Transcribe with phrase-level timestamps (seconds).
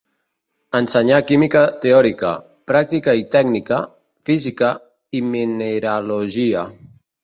[0.79, 2.33] Ensenyà química teòrica,
[2.73, 3.83] pràctica i tècnica,
[4.33, 4.75] física
[5.23, 6.71] i mineralogia.